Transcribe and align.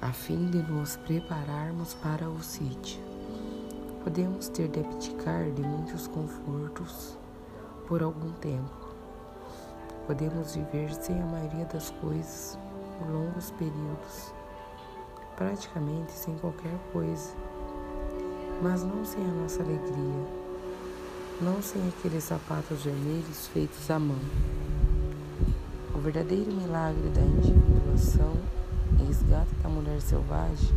a 0.00 0.12
fim 0.12 0.46
de 0.46 0.58
nos 0.58 0.96
prepararmos 0.96 1.94
para 1.94 2.28
o 2.28 2.40
sítio. 2.40 3.00
Podemos 4.04 4.48
ter 4.48 4.68
de 4.68 4.80
abdicar 4.80 5.50
de 5.50 5.60
muitos 5.60 6.06
confortos 6.06 7.18
por 7.88 8.02
algum 8.02 8.30
tempo. 8.34 8.94
Podemos 10.06 10.54
viver 10.54 10.94
sem 10.94 11.20
a 11.20 11.26
maioria 11.26 11.64
das 11.64 11.90
coisas 11.90 12.56
por 12.96 13.10
longos 13.10 13.50
períodos, 13.52 14.32
praticamente 15.36 16.12
sem 16.12 16.36
qualquer 16.38 16.78
coisa, 16.92 17.34
mas 18.62 18.84
não 18.84 19.04
sem 19.04 19.22
a 19.22 19.34
nossa 19.34 19.62
alegria, 19.62 20.26
não 21.40 21.60
sem 21.60 21.86
aqueles 21.88 22.22
sapatos 22.22 22.84
vermelhos 22.84 23.48
feitos 23.48 23.90
à 23.90 23.98
mão. 23.98 24.18
O 25.92 25.98
verdadeiro 25.98 26.52
milagre 26.52 27.08
da 27.08 27.20
individuação 27.20 28.57
resgate 28.96 29.54
da 29.62 29.68
mulher 29.68 30.00
selvagem 30.00 30.76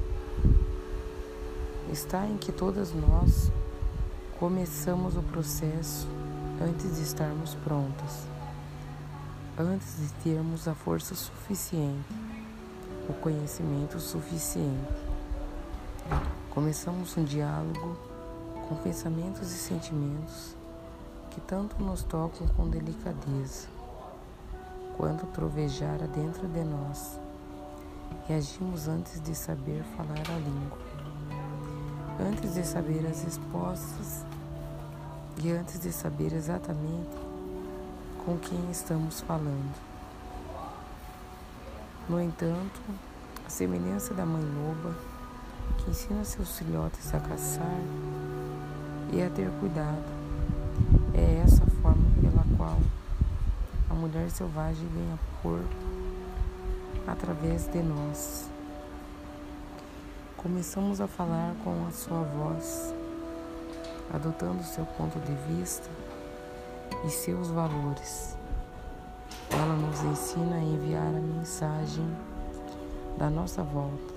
está 1.91 2.25
em 2.25 2.37
que 2.37 2.51
todas 2.51 2.93
nós 2.93 3.51
começamos 4.39 5.17
o 5.17 5.21
processo 5.21 6.07
antes 6.61 6.95
de 6.95 7.03
estarmos 7.03 7.55
prontas, 7.55 8.27
antes 9.57 9.97
de 9.97 10.13
termos 10.23 10.67
a 10.67 10.73
força 10.73 11.13
suficiente, 11.15 12.07
o 13.09 13.13
conhecimento 13.13 13.99
suficiente. 13.99 14.93
Começamos 16.51 17.17
um 17.17 17.23
diálogo 17.23 17.97
com 18.67 18.75
pensamentos 18.75 19.51
e 19.51 19.57
sentimentos 19.57 20.55
que 21.29 21.41
tanto 21.41 21.81
nos 21.83 22.03
tocam 22.03 22.47
com 22.49 22.69
delicadeza. 22.69 23.67
Quando 24.97 25.25
trovejara 25.31 26.07
dentro 26.07 26.47
de 26.47 26.63
nós, 26.63 27.19
reagimos 28.31 28.87
antes 28.87 29.19
de 29.19 29.35
saber 29.35 29.83
falar 29.97 30.23
a 30.29 30.39
língua, 30.39 30.77
antes 32.17 32.53
de 32.53 32.63
saber 32.63 33.05
as 33.05 33.23
respostas 33.25 34.25
e 35.43 35.51
antes 35.51 35.81
de 35.81 35.91
saber 35.91 36.31
exatamente 36.31 37.09
com 38.25 38.37
quem 38.37 38.71
estamos 38.71 39.19
falando. 39.19 39.75
No 42.07 42.21
entanto, 42.21 42.79
a 43.45 43.49
semelhança 43.49 44.13
da 44.13 44.25
mãe 44.25 44.41
loba, 44.41 44.95
que 45.79 45.91
ensina 45.91 46.23
seus 46.23 46.57
filhotes 46.57 47.13
a 47.13 47.19
caçar 47.19 47.81
e 49.11 49.21
a 49.21 49.29
ter 49.29 49.49
cuidado, 49.59 50.05
é 51.13 51.43
essa 51.43 51.65
forma 51.81 52.05
pela 52.21 52.45
qual 52.55 52.79
a 53.89 53.93
mulher 53.93 54.29
selvagem 54.29 54.87
ganha 54.95 55.19
corpo 55.43 56.00
através 57.11 57.67
de 57.67 57.83
nós. 57.83 58.49
Começamos 60.37 61.01
a 61.01 61.07
falar 61.07 61.53
com 61.63 61.85
a 61.87 61.91
sua 61.91 62.23
voz 62.23 62.93
adotando 64.13 64.63
seu 64.63 64.85
ponto 64.85 65.19
de 65.19 65.33
vista 65.53 65.89
e 67.05 67.09
seus 67.09 67.49
valores. 67.49 68.37
Ela 69.49 69.75
nos 69.75 70.01
ensina 70.03 70.55
a 70.55 70.63
enviar 70.63 71.07
a 71.07 71.19
mensagem 71.37 72.05
da 73.17 73.29
nossa 73.29 73.61
volta 73.61 74.13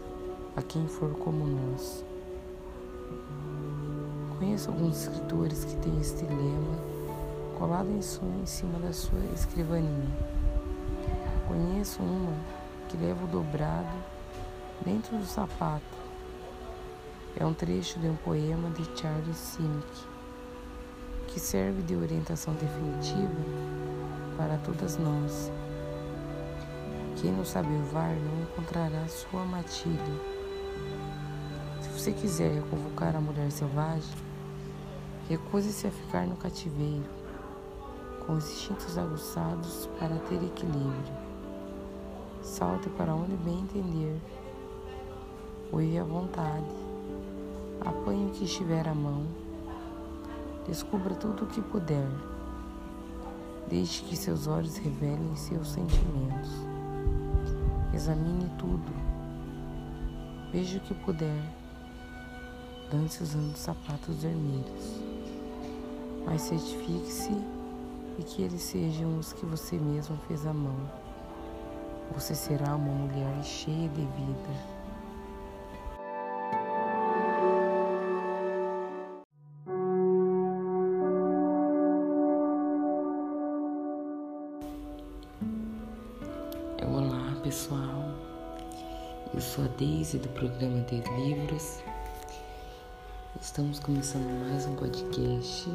a 0.57 0.63
quem 0.63 0.87
for 0.87 1.11
como 1.19 1.45
nós. 1.47 2.05
Conheço 4.39 4.71
alguns 4.71 5.03
escritores 5.03 5.65
que 5.65 5.77
têm 5.77 6.01
este 6.01 6.25
lema 6.25 6.95
colado 7.59 7.91
em, 7.91 8.03
sua, 8.03 8.29
em 8.43 8.47
cima 8.47 8.79
da 8.79 8.93
sua 8.93 9.21
escrivaninha. 9.35 10.11
Conheço 11.47 12.03
uma 12.03 12.33
que 12.89 12.97
leva 12.97 13.25
o 13.25 13.29
dobrado 13.29 13.97
dentro 14.85 15.17
do 15.17 15.25
sapato 15.25 16.05
é 17.37 17.45
um 17.45 17.53
trecho 17.53 17.99
de 17.99 18.07
um 18.07 18.15
poema 18.17 18.71
de 18.71 18.85
Charles 18.97 19.37
Sinek, 19.37 20.07
que 21.27 21.41
serve 21.41 21.83
de 21.83 21.97
orientação 21.97 22.55
definitiva 22.55 23.29
para 24.37 24.57
todas 24.59 24.97
nós. 24.97 25.51
Quem 27.17 27.33
não 27.33 27.45
sabe 27.45 27.69
uivar 27.69 28.15
não 28.15 28.43
encontrará 28.43 29.07
sua 29.09 29.45
matilha. 29.45 30.21
Se 31.81 31.89
você 31.89 32.13
quiser 32.13 32.63
convocar 32.71 33.17
a 33.17 33.21
mulher 33.21 33.51
selvagem, 33.51 34.15
recuse-se 35.29 35.89
a 35.89 35.91
ficar 35.91 36.27
no 36.27 36.37
cativeiro, 36.37 37.09
com 38.25 38.35
os 38.35 38.49
instintos 38.49 38.97
aguçados 38.97 39.89
para 39.99 40.17
ter 40.29 40.37
equilíbrio. 40.37 41.24
Salte 42.45 42.89
para 42.91 43.13
onde 43.13 43.37
bem 43.39 43.63
entender. 43.63 44.21
Uive 45.73 45.99
à 45.99 46.05
vontade 46.05 46.85
Apanhe 47.85 48.31
o 48.31 48.31
que 48.31 48.45
estiver 48.45 48.89
à 48.89 48.95
mão. 48.95 49.27
Descubra 50.67 51.15
tudo 51.15 51.45
o 51.45 51.47
que 51.47 51.61
puder. 51.61 52.09
Deixe 53.69 54.03
que 54.05 54.17
seus 54.17 54.47
olhos 54.47 54.79
revelem 54.79 55.37
seus 55.37 55.69
sentimentos. 55.69 56.51
Examine 57.93 58.51
tudo. 58.59 58.91
Veja 60.51 60.79
o 60.79 60.81
que 60.81 60.95
puder. 60.95 61.43
Dance 62.91 63.23
usando 63.23 63.55
sapatos 63.55 64.23
vermelhos. 64.23 65.01
Mas 66.25 66.41
certifique-se 66.41 67.35
de 68.17 68.25
que 68.25 68.43
eles 68.43 68.63
sejam 68.63 69.19
os 69.19 69.35
que 69.35 69.45
você 69.45 69.77
mesmo 69.77 70.17
fez 70.27 70.47
à 70.47 70.55
mão. 70.55 71.04
Você 72.13 72.35
será 72.35 72.77
uma 72.77 72.93
mulher 72.93 73.43
cheia 73.43 73.89
de 73.89 74.03
vida. 74.03 74.75
pessoal, 87.45 88.09
eu 89.35 89.41
sou 89.41 89.65
a 89.65 89.69
Daisy 89.79 90.19
do 90.19 90.29
programa 90.31 90.81
de 90.81 90.97
livros. 91.21 91.79
Estamos 93.41 93.79
começando 93.79 94.27
mais 94.49 94.67
um 94.67 94.75
podcast 94.75 95.69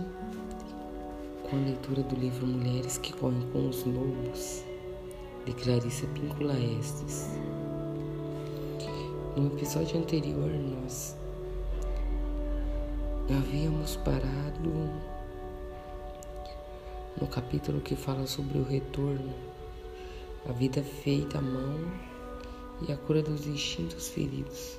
com 1.43 1.55
a 1.55 1.59
leitura 1.59 2.03
do 2.03 2.15
livro 2.15 2.45
Mulheres 2.47 2.97
que 2.97 3.13
Correm 3.13 3.47
com 3.51 3.69
os 3.69 3.85
Lobos, 3.85 4.63
de 5.49 5.55
Clarissa 5.55 6.05
Píncula 6.13 6.53
Estes. 6.59 7.27
No 9.35 9.47
episódio 9.47 9.99
anterior, 9.99 10.47
nós 10.47 11.15
havíamos 13.31 13.95
parado 13.95 14.69
no 17.19 17.27
capítulo 17.27 17.81
que 17.81 17.95
fala 17.95 18.27
sobre 18.27 18.59
o 18.59 18.63
retorno 18.63 19.33
a 20.47 20.51
vida 20.51 20.83
feita 20.83 21.39
à 21.39 21.41
mão 21.41 21.79
e 22.87 22.91
a 22.91 22.97
cura 22.97 23.23
dos 23.23 23.47
instintos 23.47 24.09
feridos. 24.09 24.77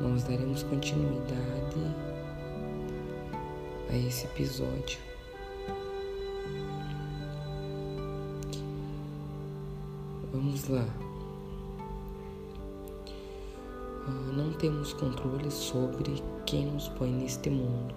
Nós 0.00 0.22
daremos 0.22 0.62
continuidade 0.62 1.80
a 3.90 3.96
esse 3.96 4.24
episódio. 4.26 5.11
Vamos 10.42 10.66
lá. 10.66 10.84
Ah, 14.08 14.32
não 14.36 14.52
temos 14.54 14.92
controle 14.92 15.48
sobre 15.52 16.20
quem 16.44 16.66
nos 16.66 16.88
põe 16.88 17.12
neste 17.12 17.48
mundo. 17.48 17.94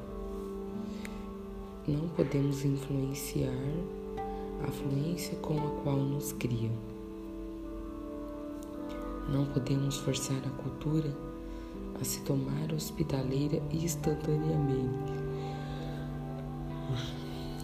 Não 1.88 2.08
podemos 2.10 2.64
influenciar 2.64 3.50
a 4.64 4.72
fluência 4.72 5.36
com 5.38 5.58
a 5.58 5.82
qual 5.82 5.98
nos 5.98 6.34
criam. 6.34 6.72
Não 9.28 9.48
podemos 9.48 9.98
forçar 9.98 10.38
a 10.46 10.62
cultura 10.62 11.12
a 12.00 12.04
se 12.04 12.22
tomar 12.22 12.72
hospitaleira 12.72 13.60
instantaneamente. 13.72 15.14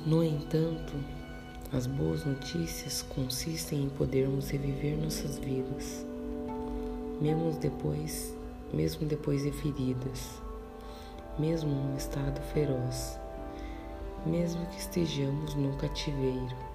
No 0.08 0.24
entanto, 0.24 1.21
as 1.74 1.88
boas 1.88 2.26
notícias 2.26 3.02
consistem 3.02 3.84
em 3.84 3.90
podermos 3.90 4.50
reviver 4.50 4.98
nossas 4.98 5.38
vidas, 5.38 6.06
mesmo 7.22 7.54
depois, 7.54 8.36
mesmo 8.74 9.08
depois 9.08 9.44
de 9.44 9.54
feridas, 9.54 10.42
mesmo 11.40 11.74
num 11.74 11.96
estado 11.96 12.42
feroz, 12.54 13.18
mesmo 14.26 14.66
que 14.66 14.80
estejamos 14.80 15.56
no 15.56 15.74
cativeiro. 15.78 16.72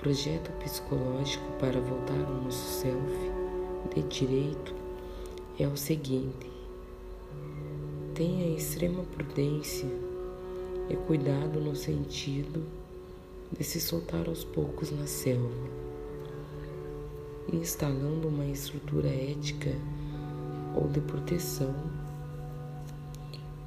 Projeto 0.00 0.50
psicológico 0.64 1.44
para 1.58 1.78
voltar 1.78 2.24
ao 2.24 2.42
nosso 2.42 2.80
self 2.80 3.30
de 3.94 4.02
direito 4.04 4.74
é 5.58 5.68
o 5.68 5.76
seguinte: 5.76 6.50
tenha 8.14 8.56
extrema 8.56 9.02
prudência 9.02 9.90
e 10.88 10.96
cuidado 10.96 11.60
no 11.60 11.76
sentido 11.76 12.79
de 13.52 13.64
se 13.64 13.80
soltar 13.80 14.28
aos 14.28 14.44
poucos 14.44 14.90
na 14.90 15.06
selva. 15.06 15.80
instalando 17.52 18.28
uma 18.28 18.46
estrutura 18.46 19.08
ética 19.08 19.70
ou 20.74 20.86
de 20.86 21.00
proteção 21.00 21.74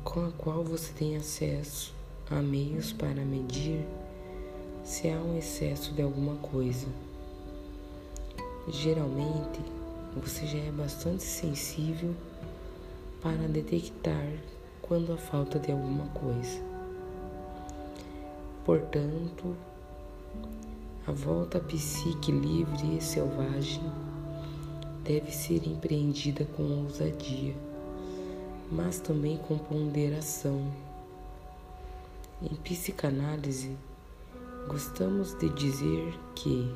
com 0.04 0.26
a 0.26 0.32
qual 0.32 0.64
você 0.64 0.94
tem 0.94 1.18
acesso 1.18 1.94
a 2.30 2.42
meios 2.42 2.94
para 2.94 3.26
medir 3.26 3.86
se 4.84 5.10
há 5.10 5.18
um 5.18 5.38
excesso 5.38 5.94
de 5.94 6.02
alguma 6.02 6.36
coisa. 6.36 6.88
Geralmente, 8.70 9.60
você 10.16 10.46
já 10.46 10.60
é 10.60 10.72
bastante 10.72 11.24
sensível 11.24 12.14
para 13.22 13.48
detectar 13.48 14.28
quando 14.82 15.12
há 15.12 15.18
falta 15.18 15.58
de 15.60 15.72
alguma 15.72 16.08
coisa. 16.08 16.62
Portanto, 18.64 19.56
a 21.06 21.12
volta 21.12 21.58
à 21.58 21.62
psique 21.62 22.32
livre 22.32 22.98
e 22.98 23.02
selvagem 23.02 23.84
deve 25.04 25.34
ser 25.34 25.68
empreendida 25.68 26.46
com 26.56 26.64
ousadia, 26.64 27.54
mas 28.72 29.02
também 29.02 29.38
com 29.38 29.58
ponderação. 29.58 30.66
Em 32.42 32.56
psicanálise, 32.56 33.76
gostamos 34.70 35.34
de 35.34 35.50
dizer 35.50 36.18
que, 36.36 36.74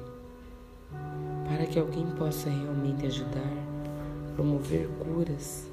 para 1.47 1.65
que 1.65 1.79
alguém 1.79 2.05
possa 2.17 2.49
realmente 2.49 3.05
ajudar, 3.05 3.53
promover 4.35 4.89
curas, 4.99 5.67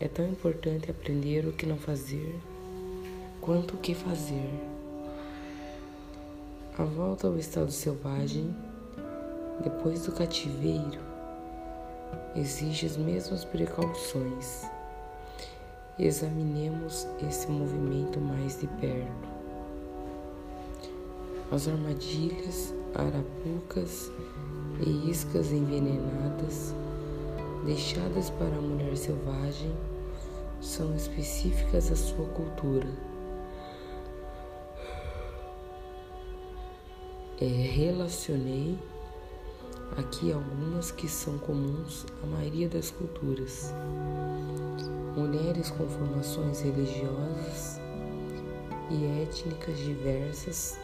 é 0.00 0.08
tão 0.08 0.28
importante 0.28 0.90
aprender 0.90 1.46
o 1.46 1.52
que 1.52 1.64
não 1.64 1.76
fazer 1.76 2.34
quanto 3.40 3.74
o 3.74 3.78
que 3.78 3.94
fazer. 3.94 4.79
A 6.80 6.84
volta 6.84 7.26
ao 7.26 7.36
estado 7.36 7.70
selvagem, 7.70 8.56
depois 9.62 10.06
do 10.06 10.12
cativeiro, 10.12 10.98
exige 12.34 12.86
as 12.86 12.96
mesmas 12.96 13.44
precauções. 13.44 14.64
Examinemos 15.98 17.06
esse 17.28 17.46
movimento 17.48 18.18
mais 18.18 18.58
de 18.58 18.66
perto. 18.66 19.28
As 21.52 21.68
armadilhas, 21.68 22.72
arapucas 22.94 24.10
e 24.80 25.10
iscas 25.10 25.52
envenenadas 25.52 26.74
deixadas 27.66 28.30
para 28.30 28.56
a 28.56 28.62
mulher 28.62 28.96
selvagem 28.96 29.76
são 30.62 30.96
específicas 30.96 31.92
à 31.92 31.96
sua 31.96 32.24
cultura. 32.28 33.09
É, 37.42 37.46
relacionei 37.46 38.78
aqui 39.96 40.30
algumas 40.30 40.90
que 40.90 41.08
são 41.08 41.38
comuns 41.38 42.04
à 42.22 42.26
maioria 42.26 42.68
das 42.68 42.90
culturas. 42.90 43.72
Mulheres 45.16 45.70
com 45.70 45.88
formações 45.88 46.60
religiosas 46.60 47.80
e 48.90 49.22
étnicas 49.22 49.78
diversas 49.78 50.78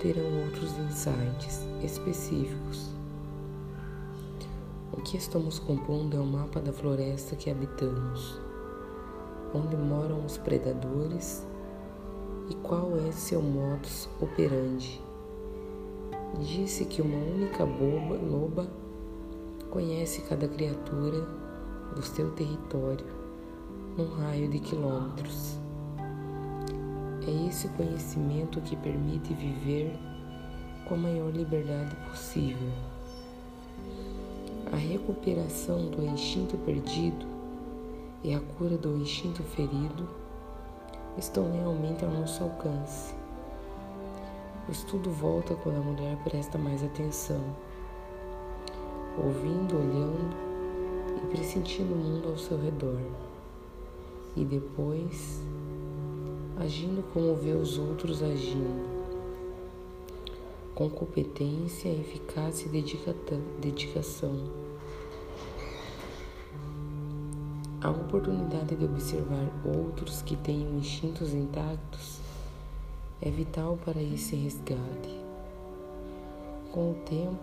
terão 0.00 0.24
outros 0.46 0.70
insights 0.78 1.66
específicos. 1.84 2.88
O 4.92 5.02
que 5.02 5.18
estamos 5.18 5.58
compondo 5.58 6.16
é 6.16 6.20
o 6.20 6.24
mapa 6.24 6.62
da 6.62 6.72
floresta 6.72 7.36
que 7.36 7.50
habitamos, 7.50 8.40
onde 9.52 9.76
moram 9.76 10.24
os 10.24 10.38
predadores 10.38 11.46
e 12.48 12.54
qual 12.54 12.96
é 13.06 13.12
seu 13.12 13.42
modus 13.42 14.08
operandi 14.18 15.09
disse 16.38 16.84
que 16.84 17.02
uma 17.02 17.18
única 17.18 17.66
boba, 17.66 18.16
loba 18.16 18.70
conhece 19.70 20.22
cada 20.22 20.48
criatura 20.48 21.26
do 21.94 22.02
seu 22.02 22.30
território 22.32 23.06
num 23.96 24.08
raio 24.16 24.48
de 24.48 24.58
quilômetros. 24.58 25.58
É 27.26 27.48
esse 27.48 27.68
conhecimento 27.68 28.60
que 28.60 28.76
permite 28.76 29.34
viver 29.34 29.96
com 30.86 30.94
a 30.94 30.98
maior 30.98 31.30
liberdade 31.30 31.94
possível. 32.08 32.68
A 34.72 34.76
recuperação 34.76 35.90
do 35.90 36.04
instinto 36.04 36.56
perdido 36.58 37.26
e 38.22 38.34
a 38.34 38.40
cura 38.40 38.76
do 38.76 38.96
instinto 38.96 39.42
ferido 39.42 40.08
estão 41.18 41.52
realmente 41.52 42.04
ao 42.04 42.10
nosso 42.10 42.42
alcance. 42.42 43.19
O 44.70 44.72
estudo 44.72 45.10
volta 45.10 45.52
quando 45.56 45.78
a 45.78 45.80
mulher 45.80 46.16
presta 46.22 46.56
mais 46.56 46.80
atenção, 46.84 47.42
ouvindo, 49.18 49.76
olhando 49.76 50.36
e 51.16 51.26
pressentindo 51.26 51.92
o 51.92 51.96
mundo 51.96 52.28
ao 52.28 52.38
seu 52.38 52.56
redor, 52.56 53.00
e 54.36 54.44
depois 54.44 55.42
agindo 56.56 57.02
como 57.12 57.34
vê 57.34 57.50
os 57.50 57.78
outros 57.78 58.22
agindo, 58.22 58.88
com 60.72 60.88
competência, 60.88 61.88
eficácia 61.88 62.68
e 62.68 62.82
dedicação. 63.60 64.36
A 67.80 67.90
oportunidade 67.90 68.76
de 68.76 68.84
observar 68.84 69.50
outros 69.64 70.22
que 70.22 70.36
tenham 70.36 70.78
instintos 70.78 71.34
intactos 71.34 72.19
é 73.22 73.30
vital 73.30 73.78
para 73.84 74.00
esse 74.02 74.34
resgate. 74.36 75.20
Com 76.72 76.92
o 76.92 76.94
tempo, 77.04 77.38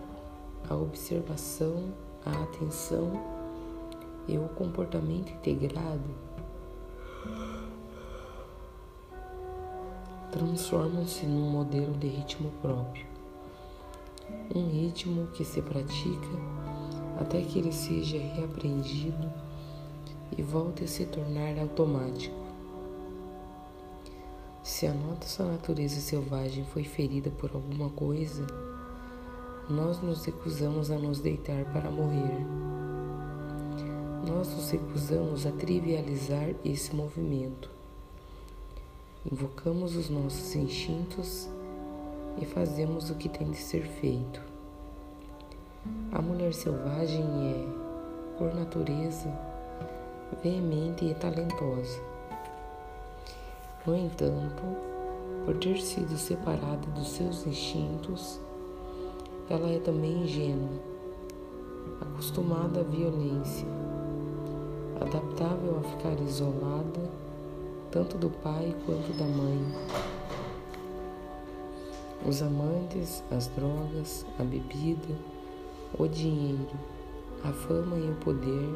a 0.68 0.74
observação, 0.74 1.92
a 2.24 2.30
atenção 2.42 3.12
e 4.26 4.36
o 4.36 4.48
comportamento 4.50 5.32
integrado 5.32 6.28
transformam-se 10.30 11.26
num 11.26 11.50
modelo 11.50 11.94
de 11.94 12.08
ritmo 12.08 12.50
próprio. 12.60 13.06
Um 14.54 14.68
ritmo 14.68 15.26
que 15.28 15.44
se 15.44 15.62
pratica 15.62 16.28
até 17.18 17.40
que 17.40 17.58
ele 17.58 17.72
seja 17.72 18.18
reaprendido 18.18 19.32
e 20.36 20.42
volte 20.42 20.84
a 20.84 20.86
se 20.86 21.06
tornar 21.06 21.58
automático. 21.58 22.37
Se 24.68 24.86
a 24.86 24.92
nossa 24.92 25.44
natureza 25.44 25.98
selvagem 25.98 26.62
foi 26.62 26.84
ferida 26.84 27.30
por 27.30 27.50
alguma 27.54 27.88
coisa, 27.88 28.46
nós 29.68 29.98
nos 30.02 30.26
recusamos 30.26 30.90
a 30.90 30.98
nos 30.98 31.20
deitar 31.20 31.64
para 31.72 31.90
morrer. 31.90 32.46
Nós 34.28 34.54
nos 34.54 34.70
recusamos 34.70 35.46
a 35.46 35.52
trivializar 35.52 36.54
esse 36.62 36.94
movimento. 36.94 37.70
Invocamos 39.32 39.96
os 39.96 40.10
nossos 40.10 40.54
instintos 40.54 41.48
e 42.40 42.44
fazemos 42.44 43.08
o 43.08 43.14
que 43.14 43.30
tem 43.30 43.50
de 43.50 43.56
ser 43.56 43.84
feito. 43.84 44.42
A 46.12 46.20
mulher 46.20 46.52
selvagem 46.52 47.24
é, 47.24 48.36
por 48.36 48.54
natureza, 48.54 49.32
veemente 50.42 51.06
e 51.06 51.14
talentosa. 51.14 52.07
No 53.88 53.96
entanto, 53.96 54.62
por 55.46 55.56
ter 55.56 55.80
sido 55.80 56.14
separada 56.18 56.86
dos 56.94 57.08
seus 57.08 57.46
instintos, 57.46 58.38
ela 59.48 59.66
é 59.70 59.78
também 59.78 60.24
ingênua, 60.24 60.78
acostumada 61.98 62.80
à 62.80 62.82
violência, 62.82 63.66
adaptável 65.00 65.78
a 65.78 65.88
ficar 65.88 66.20
isolada 66.20 67.00
tanto 67.90 68.18
do 68.18 68.28
pai 68.28 68.76
quanto 68.84 69.10
da 69.16 69.24
mãe. 69.24 69.58
Os 72.26 72.42
amantes, 72.42 73.24
as 73.30 73.46
drogas, 73.46 74.26
a 74.38 74.42
bebida, 74.42 75.14
o 75.98 76.06
dinheiro, 76.06 76.76
a 77.42 77.50
fama 77.52 77.96
e 77.96 78.10
o 78.10 78.16
poder 78.16 78.68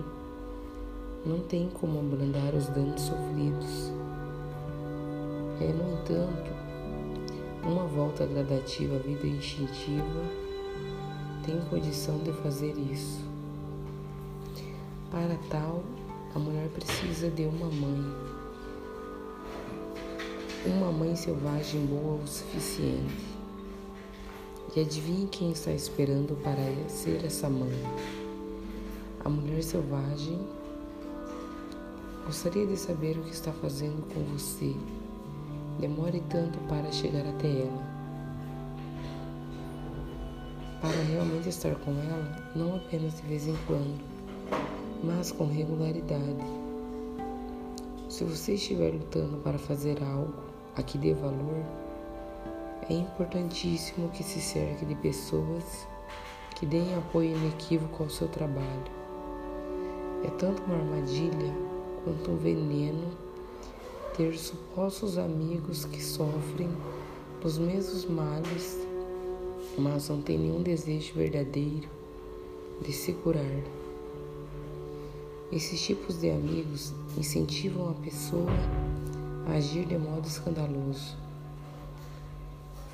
não 1.27 1.41
têm 1.41 1.69
como 1.69 2.01
abrandar 2.01 2.55
os 2.55 2.67
danos 2.69 3.03
sofridos 3.03 3.93
é, 5.63 5.73
no 5.73 5.93
entanto, 5.93 6.51
uma 7.65 7.85
volta 7.85 8.27
gradativa 8.27 8.97
à 8.97 8.99
vida 8.99 9.27
instintiva 9.27 10.25
tem 11.47 11.61
condição 11.71 12.19
de 12.19 12.33
fazer 12.33 12.77
isso. 12.77 13.21
Para 15.11 15.37
tal, 15.49 15.83
a 16.35 16.39
mulher 16.39 16.69
precisa 16.71 17.31
de 17.31 17.45
uma 17.45 17.67
mãe. 17.67 18.15
Uma 20.67 20.91
mãe 20.91 21.15
selvagem 21.15 21.87
boa 21.87 22.21
o 22.23 22.27
suficiente. 22.27 23.33
E 24.75 24.81
adivinhe 24.81 25.29
quem 25.29 25.53
está 25.53 25.71
esperando 25.71 26.35
para 26.43 26.89
ser 26.89 27.25
essa 27.25 27.49
mãe? 27.49 27.73
A 29.25 29.29
mulher 29.29 29.63
selvagem 29.63 30.41
gostaria 32.27 32.67
de 32.67 32.77
saber 32.77 33.19
o 33.19 33.23
que 33.23 33.33
está 33.33 33.53
fazendo 33.53 34.03
com 34.13 34.21
você 34.37 34.75
demore 35.83 36.23
tanto 36.31 36.59
para 36.69 36.93
chegar 36.93 37.27
até 37.27 37.49
ela. 37.49 37.93
para 40.81 41.01
realmente 41.03 41.49
estar 41.49 41.77
com 41.77 41.93
ela, 41.93 42.53
não 42.57 42.75
apenas 42.75 43.17
de 43.17 43.23
vez 43.23 43.47
em 43.47 43.57
quando, 43.69 44.01
mas 45.05 45.31
com 45.31 45.47
regularidade. 45.47 46.45
Se 48.09 48.25
você 48.25 48.55
estiver 48.55 48.93
lutando 48.93 49.37
para 49.39 49.59
fazer 49.59 50.03
algo 50.03 50.35
a 50.75 50.83
que 50.83 50.99
dê 50.99 51.15
valor, 51.15 51.65
é 52.91 52.95
importantíssimo 52.95 54.09
que 54.09 54.25
se 54.25 54.41
cerque 54.41 54.85
de 54.85 54.97
pessoas 54.97 55.87
que 56.57 56.67
deem 56.67 56.97
apoio 56.97 57.37
inequívoco 57.37 58.03
ao 58.03 58.11
seu 58.11 58.27
trabalho. 58.27 58.91
É 60.25 60.31
tanto 60.31 60.63
uma 60.65 60.77
armadilha 60.77 61.55
quanto 62.05 62.33
um 62.33 62.37
veneno 62.39 63.32
ter 64.17 64.37
supostos 64.37 65.17
amigos 65.17 65.85
que 65.87 66.03
sofrem 66.03 66.69
os 67.43 67.59
mesmos 67.59 68.05
males, 68.05 68.79
mas 69.79 70.09
não 70.09 70.21
têm 70.21 70.39
nenhum 70.39 70.63
desejo 70.63 71.15
verdadeiro 71.15 71.89
de 72.83 72.93
se 72.93 73.13
curar. 73.15 73.63
Esses 75.51 75.83
tipos 75.83 76.21
de 76.21 76.31
amigos 76.31 76.93
incentivam 77.17 77.91
a 77.91 77.95
pessoa 77.95 78.51
a 79.49 79.53
agir 79.53 79.87
de 79.87 79.99
modo 79.99 80.27
escandaloso, 80.27 81.17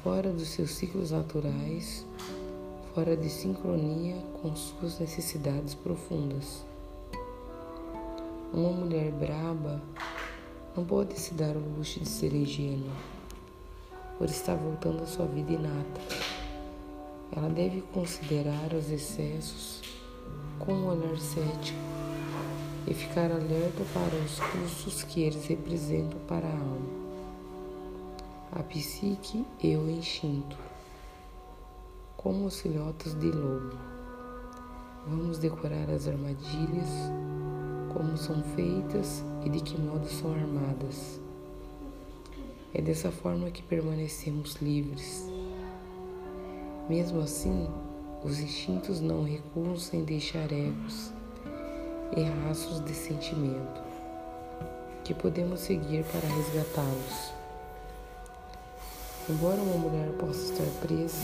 fora 0.03 0.33
dos 0.33 0.49
seus 0.49 0.71
ciclos 0.71 1.11
naturais, 1.11 2.07
fora 2.95 3.17
de 3.17 3.29
sincronia 3.29 4.17
com 4.41 4.55
suas 4.55 4.99
necessidades 4.99 5.75
profundas. 5.75 6.65
Uma 8.53 8.71
mulher 8.71 9.13
braba 9.13 9.83
não 10.79 10.85
pode 10.85 11.19
se 11.19 11.35
dar 11.35 11.57
o 11.57 11.77
luxo 11.77 11.99
de 11.99 12.09
ser 12.09 12.33
ingênua, 12.33 12.93
por 14.17 14.29
estar 14.29 14.55
voltando 14.55 15.03
à 15.03 15.07
sua 15.07 15.27
vida 15.27 15.53
inata. 15.53 16.01
Ela 17.33 17.49
deve 17.49 17.81
considerar 17.93 18.73
os 18.73 18.89
excessos 18.89 19.83
com 20.57 20.73
um 20.73 20.87
olhar 20.87 21.19
cético 21.19 21.81
e 22.87 22.95
ficar 22.95 23.33
alerta 23.33 23.83
para 23.93 24.15
os 24.25 24.39
custos 24.39 25.03
que 25.03 25.23
eles 25.23 25.47
representam 25.47 26.21
para 26.29 26.47
a 26.47 26.53
alma, 26.53 26.89
a 28.53 28.63
psique 28.63 29.45
e 29.61 29.75
o 29.75 29.91
instinto. 29.91 30.57
Como 32.17 32.47
os 32.47 32.61
filhotes 32.61 33.19
de 33.19 33.33
lobo, 33.33 33.77
vamos 35.09 35.39
decorar 35.39 35.91
as 35.91 36.07
armadilhas 36.07 36.89
como 37.99 38.17
são 38.17 38.41
feitas 38.55 39.25
e 39.45 39.51
de 39.51 39.61
que 39.61 39.77
modo 39.77 40.07
são 40.09 40.33
armadas. 40.33 41.19
É 42.73 42.81
dessa 42.81 43.11
forma 43.11 43.51
que 43.51 43.61
permanecemos 43.61 44.55
livres. 44.63 45.29
Mesmo 46.89 47.21
assim, 47.21 47.69
os 48.23 48.39
instintos 48.39 49.01
não 49.01 49.25
recuam 49.25 49.77
sem 49.77 50.05
deixar 50.05 50.45
ecos 50.53 51.13
e 52.17 52.23
rastros 52.23 52.85
de 52.85 52.95
sentimento 52.95 53.83
que 55.03 55.13
podemos 55.13 55.59
seguir 55.59 56.05
para 56.05 56.29
resgatá-los. 56.29 57.33
Embora 59.29 59.61
uma 59.61 59.89
mulher 59.89 60.13
possa 60.19 60.53
estar 60.53 60.87
presa 60.87 61.19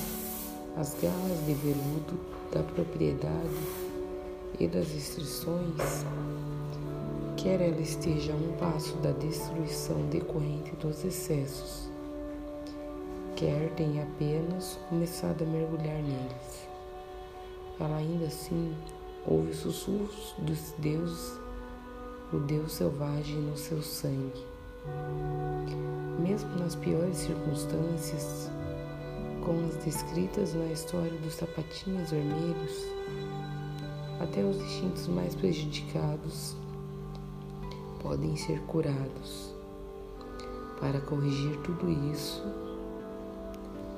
às 0.76 0.93
garras 0.95 1.47
de 1.47 1.54
veludo 1.54 2.19
da 2.52 2.64
propriedade 2.64 3.85
e 4.59 4.66
das 4.66 4.90
restrições, 4.90 6.04
quer 7.45 7.61
ela 7.61 7.79
esteja 7.83 8.33
a 8.33 8.37
um 8.37 8.53
passo 8.57 8.97
da 8.97 9.11
destruição 9.11 10.01
decorrente 10.07 10.75
dos 10.77 11.05
excessos, 11.05 11.91
quer 13.37 13.69
tenha 13.75 14.03
apenas 14.03 14.81
começado 14.89 15.43
a 15.43 15.47
mergulhar 15.47 16.03
neles. 16.03 16.67
Ela 17.79 17.97
ainda 17.97 18.29
assim 18.29 18.75
ouve 19.27 19.53
sussurros 19.53 20.35
dos 20.39 20.73
deuses, 20.79 21.39
o 22.33 22.39
Deus 22.39 22.73
selvagem 22.73 23.37
no 23.37 23.59
seu 23.59 23.83
sangue. 23.83 24.43
Mesmo 26.19 26.49
nas 26.59 26.75
piores 26.75 27.19
circunstâncias, 27.19 28.51
como 29.45 29.67
as 29.67 29.77
descritas 29.85 30.55
na 30.55 30.73
história 30.73 31.19
dos 31.19 31.35
sapatinhos 31.35 32.11
vermelhos, 32.11 32.87
até 34.19 34.43
os 34.43 34.57
instintos 34.57 35.09
mais 35.09 35.35
prejudicados 35.35 36.57
podem 38.04 38.37
ser 38.37 38.61
curados. 38.66 39.54
Para 40.78 41.00
corrigir 41.00 41.56
tudo 41.62 41.90
isso, 42.12 42.44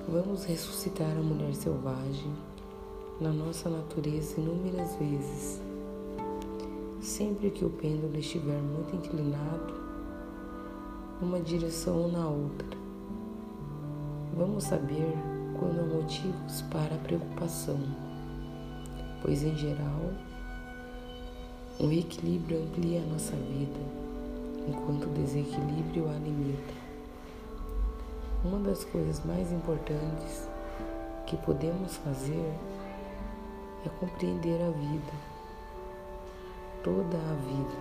vamos 0.08 0.44
ressuscitar 0.44 1.10
a 1.10 1.20
mulher 1.20 1.52
selvagem 1.56 2.32
na 3.20 3.30
nossa 3.30 3.68
natureza 3.68 4.40
inúmeras 4.40 4.94
vezes. 4.94 5.60
Sempre 7.00 7.50
que 7.50 7.64
o 7.64 7.70
pêndulo 7.70 8.16
estiver 8.16 8.60
muito 8.62 8.94
inclinado 8.94 9.75
numa 11.20 11.40
direção 11.40 12.02
ou 12.02 12.12
na 12.12 12.28
outra, 12.28 12.78
vamos 14.36 14.64
saber 14.64 15.14
quando 15.58 15.80
há 15.80 15.96
motivos 15.96 16.62
para 16.70 16.94
a 16.94 16.98
preocupação, 16.98 17.80
pois 19.20 19.42
em 19.42 19.56
geral 19.56 20.12
o 21.78 21.92
equilíbrio 21.92 22.62
amplia 22.62 23.02
a 23.02 23.04
nossa 23.04 23.37
vida, 23.37 23.78
enquanto 24.66 25.04
o 25.04 25.12
desequilíbrio 25.12 26.09
a 26.09 26.14
limita. 26.14 26.73
Uma 28.42 28.59
das 28.61 28.83
coisas 28.85 29.23
mais 29.26 29.52
importantes 29.52 30.49
que 31.26 31.37
podemos 31.37 31.97
fazer 31.99 32.50
é 33.85 33.88
compreender 34.00 34.59
a 34.62 34.71
vida, 34.71 35.12
toda 36.83 37.18
a 37.18 37.35
vida, 37.35 37.76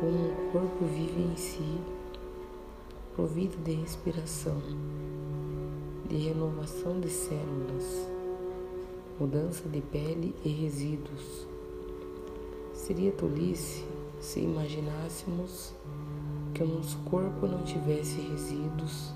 como 0.00 0.10
o 0.10 0.50
corpo 0.50 0.84
vive 0.86 1.22
em 1.22 1.36
si, 1.36 1.80
provido 3.14 3.56
de 3.58 3.72
respiração, 3.74 4.60
de 6.08 6.16
renovação 6.16 6.98
de 6.98 7.08
células, 7.08 8.08
mudança 9.20 9.68
de 9.68 9.80
pele 9.80 10.34
e 10.44 10.48
resíduos 10.48 11.51
Seria 12.92 13.12
tolice 13.12 13.82
se 14.20 14.40
imaginássemos 14.40 15.72
que 16.52 16.62
o 16.62 16.66
nosso 16.66 16.98
corpo 17.06 17.46
não 17.46 17.62
tivesse 17.62 18.20
resíduos 18.20 19.14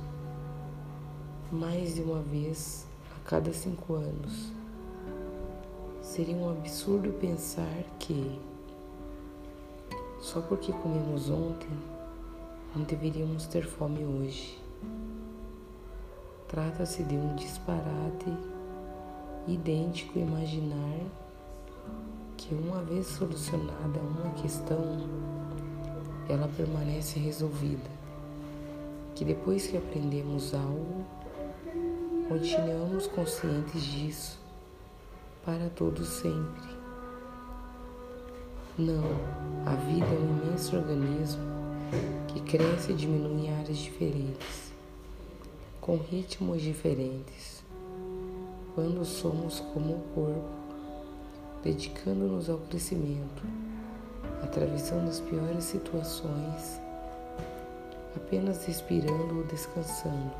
mais 1.52 1.94
de 1.94 2.00
uma 2.00 2.22
vez 2.22 2.86
a 3.14 3.28
cada 3.28 3.52
cinco 3.52 3.92
anos. 3.92 4.50
Seria 6.00 6.34
um 6.36 6.48
absurdo 6.48 7.12
pensar 7.20 7.84
que, 7.98 8.40
só 10.22 10.40
porque 10.40 10.72
comemos 10.72 11.28
ontem, 11.28 11.68
não 12.74 12.82
deveríamos 12.82 13.46
ter 13.46 13.66
fome 13.66 14.02
hoje. 14.06 14.58
Trata-se 16.48 17.02
de 17.02 17.14
um 17.14 17.34
disparate 17.34 18.32
idêntico 19.46 20.18
imaginar 20.18 21.00
que 22.36 22.54
uma 22.54 22.82
vez 22.82 23.06
solucionada 23.06 23.98
uma 24.00 24.32
questão, 24.34 25.08
ela 26.28 26.48
permanece 26.56 27.18
resolvida. 27.18 27.90
Que 29.14 29.24
depois 29.24 29.66
que 29.66 29.76
aprendemos 29.76 30.54
algo, 30.54 31.04
continuamos 32.28 33.06
conscientes 33.06 33.82
disso 33.82 34.38
para 35.44 35.70
todo 35.70 36.04
sempre. 36.04 36.76
Não, 38.78 39.04
a 39.64 39.74
vida 39.74 40.06
é 40.06 40.18
um 40.18 40.42
imenso 40.42 40.76
organismo 40.76 41.40
que 42.28 42.40
cresce 42.40 42.92
e 42.92 42.94
diminui 42.94 43.46
em 43.46 43.58
áreas 43.58 43.78
diferentes, 43.78 44.72
com 45.80 45.96
ritmos 45.96 46.60
diferentes. 46.60 47.64
Quando 48.74 49.02
somos 49.06 49.60
como 49.72 49.94
o 49.94 50.00
corpo, 50.14 50.55
dedicando-nos 51.66 52.48
ao 52.48 52.58
crescimento, 52.58 53.42
atravessando 54.40 55.08
as 55.08 55.18
piores 55.18 55.64
situações, 55.64 56.80
apenas 58.14 58.64
respirando 58.64 59.38
ou 59.38 59.44
descansando. 59.46 60.30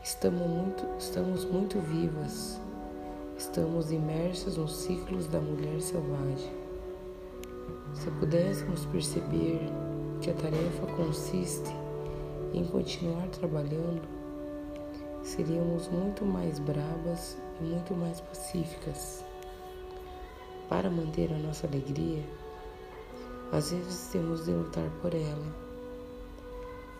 Estamos 0.00 0.46
muito, 0.46 0.86
estamos 0.96 1.44
muito 1.44 1.80
vivas, 1.80 2.60
estamos 3.36 3.90
imersos 3.90 4.56
nos 4.56 4.76
ciclos 4.76 5.26
da 5.26 5.40
mulher 5.40 5.80
selvagem. 5.80 6.52
Se 7.92 8.08
pudéssemos 8.12 8.86
perceber 8.86 9.60
que 10.20 10.30
a 10.30 10.34
tarefa 10.34 10.86
consiste 10.94 11.74
em 12.54 12.64
continuar 12.64 13.26
trabalhando, 13.30 14.02
seríamos 15.24 15.88
muito 15.88 16.24
mais 16.24 16.60
bravas 16.60 17.36
e 17.60 17.64
muito 17.64 17.92
mais 17.92 18.20
pacíficas. 18.20 19.28
Para 20.70 20.88
manter 20.88 21.32
a 21.32 21.36
nossa 21.36 21.66
alegria, 21.66 22.22
às 23.50 23.72
vezes 23.72 24.08
temos 24.12 24.44
de 24.44 24.52
lutar 24.52 24.88
por 25.02 25.12
ela. 25.12 25.54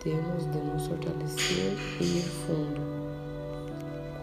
Temos 0.02 0.44
de 0.50 0.58
nos 0.58 0.88
fortalecer 0.88 1.78
e 2.00 2.18
ir 2.18 2.22
fundo, 2.22 2.80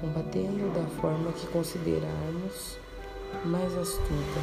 combatendo 0.02 0.70
da 0.74 0.86
forma 1.00 1.32
que 1.32 1.48
considerarmos 1.48 2.78
mais 3.46 3.74
astuta 3.78 4.42